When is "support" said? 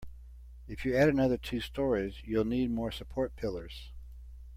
2.91-3.35